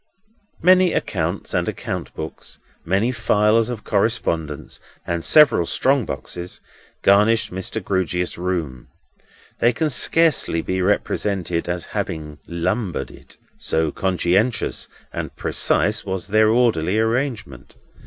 [0.63, 6.59] Many accounts and account books, many files of correspondence, and several strong boxes,
[7.03, 7.79] garnished Mr.
[7.83, 8.87] Grewgious's room.
[9.59, 16.49] They can scarcely be represented as having lumbered it, so conscientious and precise was their
[16.49, 17.75] orderly arrangement.